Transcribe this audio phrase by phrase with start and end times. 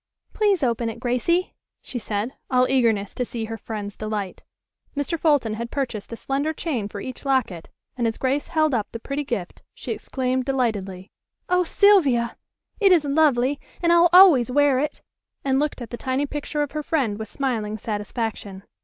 [0.33, 1.53] "Please open it, Gracie!"
[1.83, 4.43] she said, all eagerness to see her friend's delight.
[4.97, 5.15] Mr.
[5.15, 8.99] Fulton had purchased a slender chain for each locket, and as Grace held up the
[8.99, 11.11] pretty gift she exclaimed delightedly:
[11.49, 12.35] "Oh, Sylvia!
[12.79, 15.03] It is lovely, and I'll always wear it,"
[15.45, 18.63] and looked at the tiny picture of her friend with smiling satisfaction.